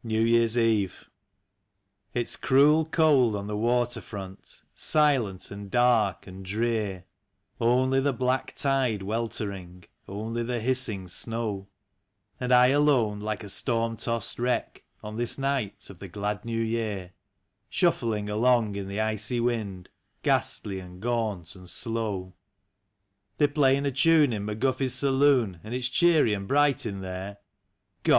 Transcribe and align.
75 0.00 0.04
NEW 0.08 0.20
YEAE'S 0.26 0.56
EVE. 0.56 1.10
It's 2.14 2.36
cruel 2.36 2.86
cold 2.86 3.36
on 3.36 3.46
the 3.46 3.54
water 3.58 4.00
front, 4.00 4.62
silent 4.74 5.50
and 5.50 5.70
dark 5.70 6.26
and 6.26 6.42
drear; 6.42 7.04
Only 7.60 8.00
the 8.00 8.14
black 8.14 8.54
tide 8.56 9.02
weltering, 9.02 9.84
only 10.08 10.42
the 10.42 10.60
hissing 10.60 11.06
snow; 11.06 11.68
And 12.40 12.50
I, 12.50 12.68
alone, 12.68 13.20
like 13.20 13.44
a 13.44 13.50
storm 13.50 13.98
tossed 13.98 14.38
wreck, 14.38 14.82
on 15.02 15.18
this 15.18 15.36
night 15.36 15.90
of 15.90 15.98
the 15.98 16.08
glad 16.08 16.46
New 16.46 16.62
Year, 16.62 17.12
Shuffling 17.68 18.30
along 18.30 18.76
in 18.76 18.88
the 18.88 19.00
icy 19.00 19.38
wind, 19.38 19.90
ghastly 20.22 20.80
and 20.80 20.98
gaunt 21.02 21.54
and 21.54 21.68
slow. 21.68 22.32
They're 23.36 23.48
playing 23.48 23.84
a 23.84 23.90
tune 23.90 24.32
in 24.32 24.46
McGuffy's 24.46 24.94
saloon, 24.94 25.60
and 25.62 25.74
it's 25.74 25.90
cheery 25.90 26.32
and 26.32 26.48
bright 26.48 26.86
in 26.86 27.02
there 27.02 27.36
(God! 28.02 28.12